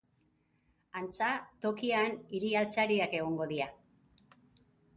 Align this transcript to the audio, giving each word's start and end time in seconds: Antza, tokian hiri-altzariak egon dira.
Antza, 1.01 1.27
tokian 1.67 2.17
hiri-altzariak 2.37 3.17
egon 3.21 3.39
dira. 3.55 3.71